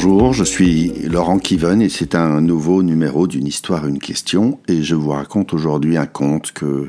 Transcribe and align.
Bonjour, 0.00 0.32
je 0.32 0.44
suis 0.44 0.90
Laurent 1.08 1.40
Kiven 1.40 1.82
et 1.82 1.88
c'est 1.88 2.14
un 2.14 2.40
nouveau 2.40 2.84
numéro 2.84 3.26
d'une 3.26 3.48
histoire, 3.48 3.84
une 3.88 3.98
question. 3.98 4.60
Et 4.68 4.84
je 4.84 4.94
vous 4.94 5.10
raconte 5.10 5.52
aujourd'hui 5.54 5.96
un 5.96 6.06
conte 6.06 6.52
que 6.52 6.86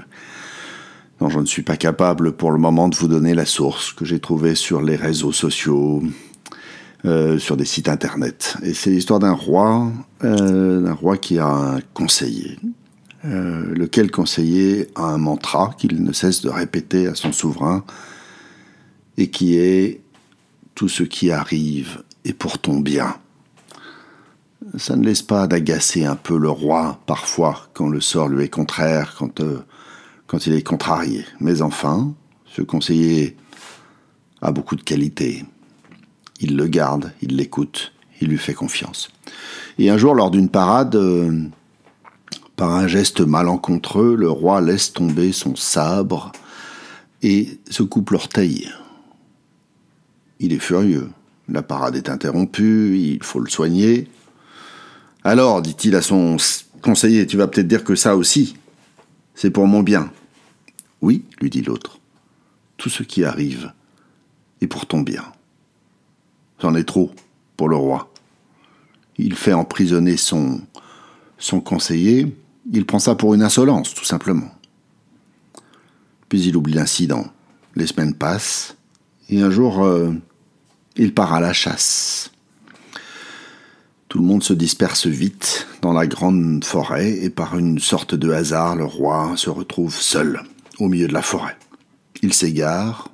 dont 1.20 1.28
je 1.28 1.40
ne 1.40 1.48
suis 1.48 1.64
pas 1.64 1.76
capable 1.76 2.34
pour 2.34 2.52
le 2.52 2.60
moment 2.60 2.88
de 2.88 2.96
vous 2.96 3.08
donner 3.08 3.34
la 3.34 3.46
source, 3.46 3.94
que 3.94 4.06
j'ai 4.06 4.20
trouvé 4.20 4.54
sur 4.54 4.84
les 4.84 4.96
réseaux 4.96 5.32
sociaux, 5.32 6.04
euh, 7.04 7.40
sur 7.40 7.58
des 7.58 7.66
sites 7.66 7.90
internet. 7.90 8.58
Et 8.62 8.76
c'est 8.76 8.92
l'histoire 8.92 9.18
d'un 9.18 9.34
roi, 9.34 9.92
euh, 10.24 10.80
d'un 10.80 10.94
roi 10.94 11.18
qui 11.18 11.40
a 11.40 11.48
un 11.48 11.80
conseiller, 11.96 12.60
euh, 13.26 13.74
lequel 13.74 14.12
conseiller 14.12 14.88
a 14.94 15.06
un 15.06 15.18
mantra 15.18 15.72
qu'il 15.80 16.04
ne 16.04 16.12
cesse 16.12 16.44
de 16.44 16.50
répéter 16.50 17.08
à 17.08 17.16
son 17.16 17.32
souverain, 17.32 17.84
et 19.18 19.32
qui 19.32 19.58
est 19.58 20.02
tout 20.76 20.90
ce 20.90 21.02
qui 21.02 21.32
arrive 21.32 22.04
et 22.30 22.34
pour 22.34 22.60
ton 22.60 22.80
bien. 22.80 23.16
Ça 24.78 24.96
ne 24.96 25.04
laisse 25.04 25.24
pas 25.24 25.48
d'agacer 25.48 26.06
un 26.06 26.16
peu 26.16 26.38
le 26.38 26.50
roi 26.50 27.00
parfois 27.08 27.68
quand 27.74 27.90
le 27.90 28.02
sort 28.02 28.28
lui 28.28 28.44
est 28.44 28.50
contraire, 28.50 29.16
quand, 29.18 29.42
euh, 29.42 29.66
quand 30.28 30.46
il 30.46 30.54
est 30.54 30.62
contrarié. 30.62 31.26
Mais 31.40 31.64
enfin, 31.64 32.14
ce 32.46 32.62
conseiller 32.62 33.36
a 34.44 34.52
beaucoup 34.52 34.76
de 34.76 34.84
qualités. 34.84 35.44
Il 36.40 36.56
le 36.56 36.68
garde, 36.68 37.14
il 37.22 37.36
l'écoute, 37.36 37.94
il 38.22 38.28
lui 38.28 38.38
fait 38.38 38.54
confiance. 38.54 39.10
Et 39.80 39.90
un 39.90 39.98
jour, 39.98 40.14
lors 40.14 40.30
d'une 40.30 40.50
parade, 40.50 40.96
euh, 40.96 41.48
par 42.56 42.76
un 42.76 42.88
geste 42.88 43.22
malencontreux, 43.22 44.16
le 44.16 44.30
roi 44.30 44.62
laisse 44.62 44.94
tomber 44.94 45.32
son 45.32 45.56
sabre 45.56 46.32
et 47.24 47.60
se 47.70 47.82
coupe 47.82 48.12
l'orteil. 48.12 48.70
Il 50.40 50.54
est 50.54 50.60
furieux. 50.60 51.10
La 51.52 51.64
parade 51.64 51.96
est 51.96 52.10
interrompue, 52.10 52.98
il 52.98 53.24
faut 53.24 53.40
le 53.40 53.50
soigner. 53.50 54.08
Alors, 55.24 55.62
dit-il 55.62 55.96
à 55.96 56.02
son 56.02 56.38
conseiller, 56.82 57.26
tu 57.26 57.38
vas 57.38 57.48
peut-être 57.48 57.68
dire 57.68 57.84
que 57.84 57.96
ça 57.96 58.16
aussi, 58.16 58.56
c'est 59.34 59.52
pour 59.52 59.68
mon 59.68 59.82
bien. 59.82 60.12
Oui, 61.02 61.26
lui 61.42 61.50
dit 61.50 61.62
l'autre, 61.62 62.00
tout 62.78 62.90
ce 62.90 63.04
qui 63.04 63.24
arrive 63.24 63.72
est 64.62 64.68
pour 64.68 64.86
ton 64.86 65.02
bien. 65.02 65.24
C'en 66.62 66.76
est 66.76 66.84
trop 66.84 67.12
pour 67.58 67.70
le 67.70 67.76
roi. 67.76 68.12
Il 69.18 69.36
fait 69.36 69.54
emprisonner 69.54 70.18
son, 70.18 70.62
son 71.38 71.62
conseiller, 71.62 72.36
il 72.72 72.86
prend 72.86 73.00
ça 73.00 73.16
pour 73.16 73.34
une 73.34 73.44
insolence, 73.44 73.94
tout 73.94 74.06
simplement. 74.06 74.50
Puis 76.28 76.44
il 76.44 76.56
oublie 76.56 76.74
l'incident. 76.74 77.26
Les 77.76 77.88
semaines 77.88 78.14
passent, 78.14 78.76
et 79.30 79.42
un 79.42 79.52
jour, 79.52 79.84
euh, 79.84 80.12
il 80.96 81.14
part 81.14 81.34
à 81.34 81.40
la 81.40 81.54
chasse. 81.54 82.32
Tout 84.10 84.20
le 84.20 84.26
monde 84.26 84.44
se 84.44 84.54
disperse 84.54 85.06
vite 85.06 85.68
dans 85.82 85.94
la 85.94 86.08
grande 86.08 86.66
forêt 86.66 87.12
et 87.12 87.30
par 87.30 87.58
une 87.58 87.80
sorte 87.80 88.16
de 88.16 88.32
hasard, 88.32 88.76
le 88.76 88.86
roi 88.86 89.34
se 89.36 89.50
retrouve 89.50 89.96
seul 89.96 90.42
au 90.80 90.88
milieu 90.88 91.08
de 91.08 91.14
la 91.14 91.22
forêt. 91.22 91.58
Il 92.24 92.34
s'égare, 92.34 93.12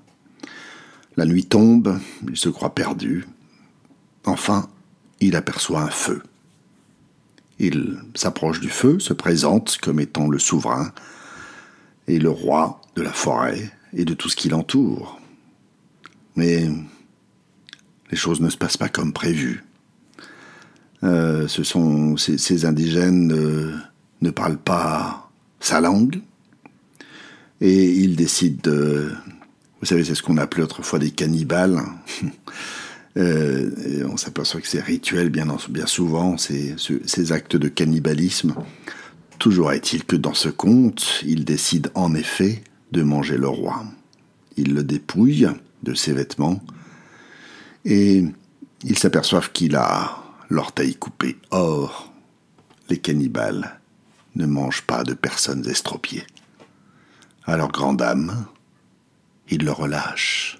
la 1.17 1.25
nuit 1.25 1.45
tombe, 1.45 1.99
il 2.27 2.37
se 2.37 2.49
croit 2.49 2.73
perdu. 2.73 3.27
Enfin, 4.23 4.69
il 5.19 5.35
aperçoit 5.35 5.81
un 5.81 5.89
feu. 5.89 6.23
Il 7.59 7.99
s'approche 8.15 8.59
du 8.59 8.69
feu, 8.69 8.99
se 8.99 9.13
présente 9.13 9.77
comme 9.81 9.99
étant 9.99 10.27
le 10.27 10.39
souverain 10.39 10.91
et 12.07 12.19
le 12.19 12.29
roi 12.29 12.81
de 12.95 13.01
la 13.01 13.13
forêt 13.13 13.71
et 13.93 14.05
de 14.05 14.13
tout 14.13 14.29
ce 14.29 14.35
qui 14.35 14.49
l'entoure. 14.49 15.19
Mais 16.35 16.69
les 18.11 18.17
choses 18.17 18.41
ne 18.41 18.49
se 18.49 18.57
passent 18.57 18.77
pas 18.77 18.89
comme 18.89 19.13
prévu. 19.13 19.63
Euh, 21.03 21.47
ce 21.47 21.63
sont 21.63 22.17
ces, 22.17 22.65
indigènes 22.65 23.27
ne 24.21 24.29
parlent 24.29 24.57
pas 24.57 25.29
sa 25.59 25.81
langue. 25.81 26.21
Et 27.61 27.91
ils 27.91 28.15
décident 28.15 28.59
de 28.63 29.11
vous 29.81 29.85
savez 29.85 30.03
c'est 30.03 30.15
ce 30.15 30.23
qu'on 30.23 30.37
appelait 30.37 30.63
autrefois 30.63 30.99
des 30.99 31.11
cannibales. 31.11 31.79
Euh, 33.17 34.03
on 34.11 34.17
s'aperçoit 34.17 34.59
que 34.59 34.67
c'est 34.67 34.81
rituel 34.81 35.29
bien, 35.29 35.47
souvent 35.85 36.37
ces, 36.37 36.75
ces 37.05 37.31
actes 37.31 37.55
de 37.55 37.69
cannibalisme 37.69 38.53
toujours 39.39 39.71
est-il 39.71 40.03
que 40.03 40.15
dans 40.15 40.33
ce 40.33 40.49
conte 40.49 41.21
ils 41.25 41.45
décident 41.45 41.89
en 41.95 42.13
effet 42.13 42.63
de 42.91 43.03
manger 43.03 43.37
le 43.37 43.47
roi. 43.47 43.83
Ils 44.57 44.73
le 44.73 44.83
dépouillent 44.83 45.47
de 45.83 45.93
ses 45.93 46.13
vêtements 46.13 46.61
et 47.85 48.25
ils 48.83 48.97
s'aperçoivent 48.97 49.51
qu'il 49.51 49.75
a 49.75 50.17
l'orteil 50.49 50.95
coupé. 50.95 51.37
Or, 51.51 52.11
les 52.89 52.97
cannibales 52.97 53.79
ne 54.35 54.45
mangent 54.45 54.81
pas 54.81 55.03
de 55.03 55.13
personnes 55.13 55.67
estropiées. 55.67 56.25
Leur 57.47 57.71
grande 57.71 58.01
âme, 58.01 58.45
ils 59.49 59.63
le 59.63 59.71
relâchent. 59.71 60.59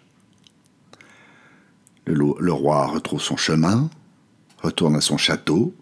Le, 2.06 2.52
roi 2.52 2.86
retrouve 2.86 3.22
son 3.22 3.36
chemin, 3.36 3.90
retourne 4.62 4.96
à 4.96 5.02
son 5.02 5.18
château 5.18 5.74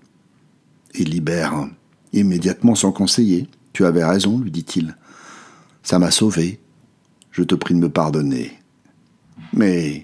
et 0.93 1.03
libère 1.03 1.67
immédiatement 2.13 2.75
son 2.75 2.93
conseiller. 2.93 3.49
Tu 3.73 3.85
avais 3.85 4.05
raison, 4.05 4.39
lui 4.39 4.51
dit-il. 4.51 4.95
Ça 5.81 5.99
m'a 5.99 6.11
sauvé. 6.11 6.61
Je 7.31 7.43
te 7.43 7.55
prie 7.55 7.73
de 7.73 7.79
me 7.79 7.89
pardonner. 7.89 8.57
Mais 9.51 10.03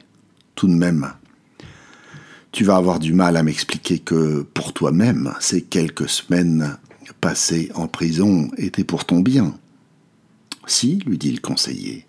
tout 0.56 0.68
de 0.68 0.74
même, 0.74 1.14
tu 2.52 2.64
vas 2.64 2.76
avoir 2.76 3.00
du 3.00 3.14
mal 3.14 3.38
à 3.38 3.44
m'expliquer 3.44 4.00
que 4.00 4.42
pour 4.42 4.74
toi-même, 4.74 5.34
ces 5.40 5.62
quelques 5.62 6.10
semaines 6.10 6.78
passées 7.22 7.72
en 7.76 7.88
prison 7.88 8.50
étaient 8.58 8.84
pour 8.84 9.06
ton 9.06 9.20
bien. 9.20 9.58
Si, 10.66 10.98
lui 11.06 11.18
dit 11.18 11.32
le 11.32 11.42
conseiller, 11.42 12.06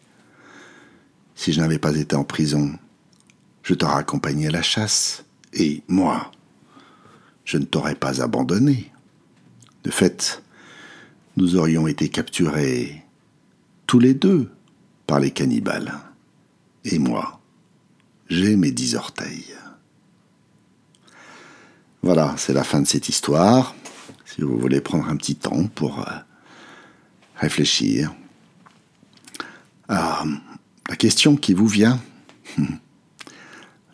si 1.34 1.52
je 1.52 1.60
n'avais 1.60 1.78
pas 1.78 1.96
été 1.96 2.16
en 2.16 2.24
prison, 2.24 2.72
je 3.62 3.74
t'aurais 3.74 3.96
accompagné 3.96 4.48
à 4.48 4.50
la 4.50 4.62
chasse, 4.62 5.24
et 5.52 5.82
moi, 5.88 6.30
je 7.44 7.58
ne 7.58 7.64
t'aurais 7.64 7.94
pas 7.94 8.22
abandonné. 8.22 8.90
De 9.84 9.90
fait, 9.90 10.42
nous 11.36 11.56
aurions 11.56 11.86
été 11.86 12.08
capturés 12.08 13.02
tous 13.86 13.98
les 13.98 14.14
deux 14.14 14.50
par 15.06 15.20
les 15.20 15.30
cannibales. 15.30 15.94
Et 16.84 16.98
moi, 16.98 17.40
j'ai 18.28 18.56
mes 18.56 18.70
dix 18.70 18.94
orteils. 18.94 19.54
Voilà, 22.12 22.34
c'est 22.36 22.52
la 22.52 22.64
fin 22.64 22.80
de 22.80 22.88
cette 22.88 23.08
histoire. 23.08 23.76
Si 24.26 24.40
vous 24.40 24.58
voulez 24.58 24.80
prendre 24.80 25.08
un 25.08 25.14
petit 25.14 25.36
temps 25.36 25.68
pour 25.68 26.00
euh, 26.00 26.12
réfléchir. 27.36 28.12
à 29.88 30.24
la 30.88 30.96
question 30.96 31.36
qui 31.36 31.54
vous 31.54 31.68
vient. 31.68 32.00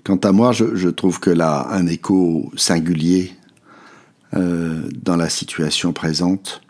Quant 0.04 0.16
à 0.16 0.32
moi, 0.32 0.52
je, 0.52 0.88
trouve 0.88 1.20
que 1.20 1.28
là, 1.28 1.68
un 1.70 1.86
écho 1.88 2.50
singulier 2.56 3.34
euh, 4.32 4.88
dans 4.94 5.16
la 5.16 5.28
situation 5.28 5.92
présente. 5.92 6.62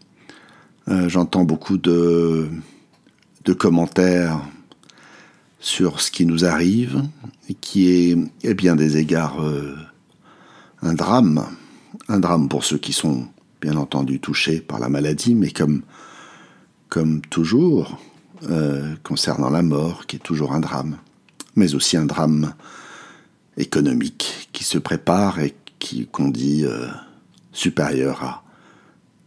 Euh, 0.89 1.09
j'entends 1.09 1.45
beaucoup 1.45 1.78
de, 1.78 2.51
commentaires 3.57 4.41
sur 5.61 6.01
ce 6.01 6.11
qui 6.11 6.27
nous 6.27 6.45
arrive, 6.45 7.05
qui 7.61 8.17
est, 8.43 8.55
bien 8.55 8.75
des 8.75 8.97
égards 8.97 9.41
un 10.82 10.94
drame, 10.94 11.47
un 12.09 12.19
drame 12.19 12.48
pour 12.48 12.64
ceux 12.64 12.78
qui 12.78 12.92
sont 12.92 13.26
bien 13.60 13.76
entendu 13.76 14.20
touchés 14.20 14.60
par 14.60 14.78
la 14.78 14.88
maladie, 14.88 15.34
mais 15.34 15.50
comme, 15.50 15.82
comme 16.88 17.20
toujours, 17.22 17.98
euh, 18.50 18.94
concernant 19.03 19.50
la 19.50 19.62
mort, 19.62 20.06
qui 20.06 20.16
est 20.16 20.21
toujours 20.21 20.53
un 20.53 20.60
drame, 20.60 20.98
mais 21.54 21.74
aussi 21.74 21.97
un 21.97 22.04
drame 22.04 22.54
économique 23.56 24.51
qui 24.53 24.65
se 24.65 24.78
prépare 24.78 25.41
et 25.41 25.54
qui 25.78 26.06
qu'on 26.06 26.28
dit 26.28 26.65
euh, 26.65 26.89
supérieur 27.53 28.22
à 28.22 28.45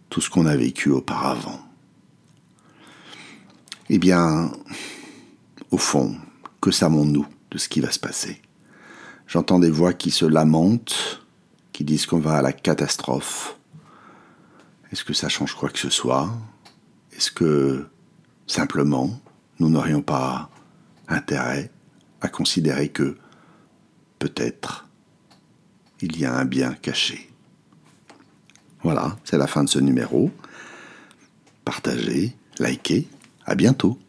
tout 0.10 0.22
ce 0.22 0.30
qu'on 0.30 0.46
a 0.46 0.56
vécu 0.56 0.90
auparavant. 0.92 1.60
Eh 3.90 3.98
bien, 3.98 4.52
au 5.72 5.78
fond, 5.78 6.16
que 6.62 6.72
savons-nous 6.72 7.26
de 7.52 7.58
ce 7.58 7.70
qui 7.70 7.80
va 7.80 7.92
se 7.92 8.00
passer? 8.00 8.42
J'entends 9.26 9.60
des 9.60 9.72
voix 9.72 9.94
qui 9.94 10.12
se 10.12 10.26
lamentent, 10.26 11.24
disent 11.86 12.06
qu'on 12.06 12.20
va 12.20 12.38
à 12.38 12.42
la 12.42 12.54
catastrophe. 12.54 13.58
Est-ce 14.92 15.04
que 15.04 15.14
ça 15.14 15.30
change 15.30 15.56
quoi 15.56 15.70
que 15.70 15.80
ce 15.80 15.90
soit? 15.90 16.30
Est-ce 17.16 17.32
que 17.32 17.88
simplement 18.48 19.20
nous 19.60 19.70
n'aurions 19.70 20.02
pas 20.02 20.50
intérêt 21.08 21.72
à 22.22 22.28
considérer 22.28 22.90
que 22.90 23.18
peut-être 24.18 24.88
il 26.02 26.18
y 26.18 26.26
a 26.26 26.36
un 26.36 26.46
bien 26.46 26.74
caché? 26.74 27.30
Voilà, 28.82 29.18
c'est 29.24 29.38
la 29.38 29.48
fin 29.48 29.64
de 29.64 29.70
ce 29.70 29.80
numéro. 29.80 30.32
Partagez, 31.66 32.36
likez, 32.60 33.08
à 33.46 33.56
bientôt. 33.56 34.00